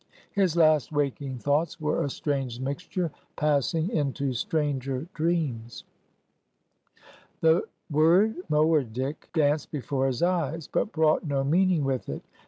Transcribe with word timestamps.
His 0.31 0.55
last 0.57 0.91
waking 0.91 1.37
thoughts 1.37 1.79
were 1.79 2.03
a 2.03 2.09
strange 2.09 2.59
mixture, 2.59 3.11
passing 3.35 3.91
into 3.91 4.33
stranger 4.33 5.07
dreams. 5.13 5.83
The 7.41 7.65
word 7.87 8.37
Moerdyk 8.49 9.31
danced 9.31 9.69
before 9.69 10.07
his 10.07 10.23
eyes, 10.23 10.65
but 10.65 10.91
brought 10.91 11.27
no 11.27 11.43
meaning 11.43 11.83
with 11.83 12.09
it. 12.09 12.23